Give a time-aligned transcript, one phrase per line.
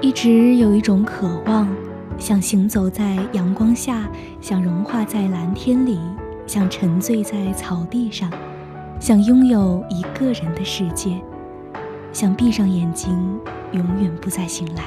[0.00, 1.68] 一直有一种渴望，
[2.18, 4.08] 想行走在阳光下，
[4.40, 5.98] 想融化在蓝天里，
[6.46, 8.30] 想沉醉在草地上，
[9.00, 11.20] 想拥有一个人的世界，
[12.12, 13.10] 想闭上眼睛，
[13.72, 14.84] 永远不再醒来。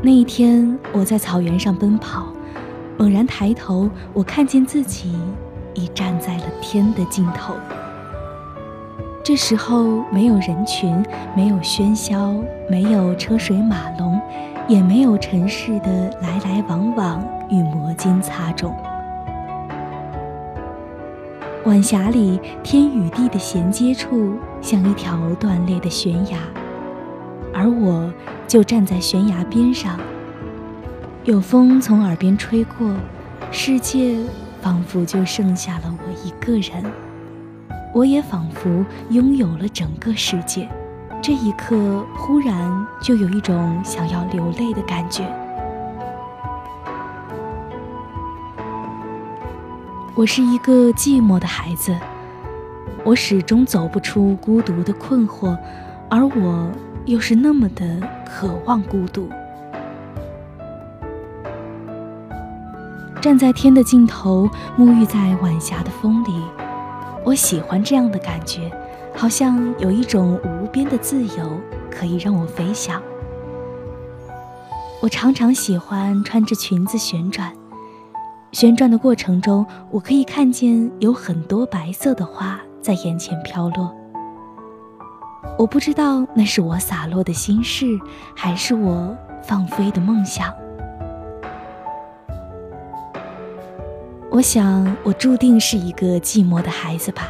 [0.00, 2.32] 那一天，我在草原上奔跑，
[2.98, 5.18] 猛然抬头，我看见自己
[5.74, 7.54] 已站在了天的尽头。
[9.24, 11.00] 这时候，没有人群，
[11.36, 12.34] 没有喧嚣，
[12.68, 14.20] 没有车水马龙，
[14.66, 18.72] 也没有尘世的来来往往与摩肩擦踵。
[21.66, 26.38] 晚霞里，天与地的衔接处像一条断裂的悬崖，
[27.54, 28.12] 而我
[28.48, 30.00] 就站在悬崖边上。
[31.22, 32.92] 有风从耳边吹过，
[33.52, 34.16] 世界
[34.60, 36.82] 仿佛就剩下了我一个人。
[37.92, 40.66] 我也仿佛拥有了整个世界，
[41.20, 45.24] 这一刻忽然就有一种想要流泪的感觉。
[50.14, 51.94] 我是一个寂寞的孩子，
[53.04, 55.56] 我始终走不出孤独的困惑，
[56.08, 56.70] 而我
[57.04, 57.84] 又是那么的
[58.24, 59.28] 渴望孤独。
[63.20, 64.48] 站在天的尽头，
[64.78, 66.42] 沐浴在晚霞的风里。
[67.24, 68.70] 我喜欢这样的感觉，
[69.14, 73.00] 好像有一种无边的自由可以让我飞翔。
[75.00, 77.52] 我常常喜欢穿着裙子旋转，
[78.52, 83.94] 旋转的过程中，我可以看见有很多白色的花在眼前飘落。
[85.58, 87.86] 我不知道那是我洒落的心事，
[88.34, 90.52] 还是我放飞的梦想。
[94.34, 97.28] 我想，我注定是一个寂寞的孩子吧。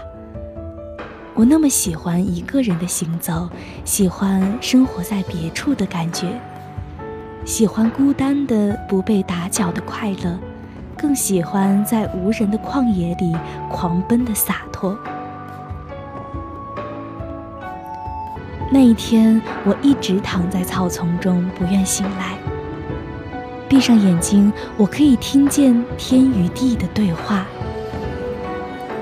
[1.34, 3.50] 我那么喜欢一个人的行走，
[3.84, 6.28] 喜欢生活在别处的感觉，
[7.44, 10.38] 喜欢孤单的不被打搅的快乐，
[10.96, 13.36] 更喜欢在无人的旷野里
[13.68, 14.96] 狂奔的洒脱。
[18.70, 22.38] 那一天，我一直躺在草丛中，不愿醒来。
[23.72, 27.46] 闭上眼睛，我可以听见天与地的对话。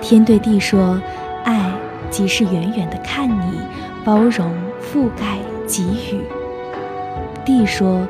[0.00, 0.96] 天对地说
[1.42, 1.72] ：“爱
[2.08, 3.58] 即是远远的看你，
[4.04, 4.48] 包容、
[4.80, 5.82] 覆盖、给
[6.14, 6.20] 予。”
[7.44, 8.06] 地说：“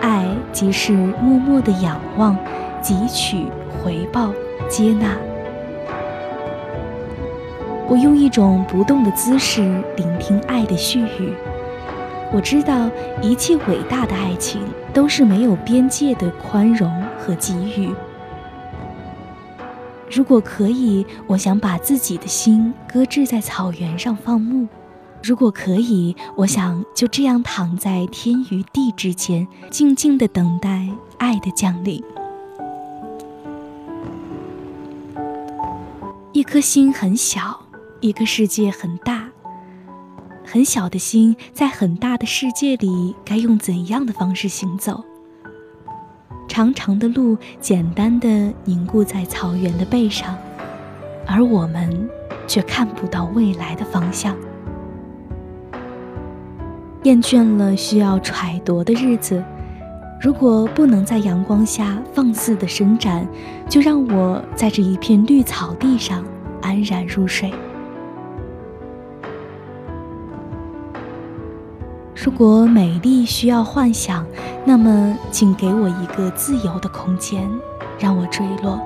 [0.00, 2.38] 爱即是默默的仰望、
[2.80, 3.48] 汲取、
[3.82, 4.32] 回报、
[4.68, 5.16] 接纳。”
[7.90, 9.62] 我用一种不动的姿势
[9.96, 11.34] 聆听爱的絮语。
[12.34, 12.90] 我知道
[13.22, 14.60] 一切伟大的爱情
[14.92, 17.94] 都是没有边界的宽容和给予。
[20.10, 24.66] 如果可以，我想把自己的心搁置在草原上放牧；
[25.22, 32.02] 如果可以，我想就这样躺在天与地之间，静静的等待爱的降临。
[36.32, 37.60] 一颗心很小，
[38.00, 39.23] 一个世界很大。
[40.54, 45.02] 很小的心，在很大的世界里，该用怎样的方式行走？
[46.46, 50.38] 长长的路，简单的凝固在草原的背上，
[51.26, 52.08] 而我们
[52.46, 54.36] 却看不到未来的方向。
[57.02, 59.42] 厌倦了需要揣度的日子，
[60.20, 63.26] 如果不能在阳光下放肆的伸展，
[63.68, 66.24] 就让我在这一片绿草地上
[66.62, 67.52] 安然入睡。
[72.24, 74.24] 如果美丽需要幻想，
[74.64, 77.46] 那么请给我一个自由的空间，
[77.98, 78.80] 让我坠落。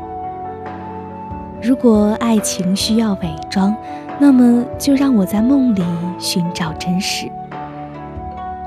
[1.63, 3.73] 如果爱情需要伪装，
[4.19, 5.85] 那么就让我在梦里
[6.19, 7.31] 寻找真实。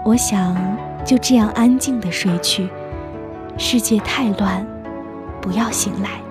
[0.06, 0.56] 我想
[1.04, 2.70] 就这样安静的睡去，
[3.58, 4.66] 世界太乱，
[5.42, 6.31] 不要醒来。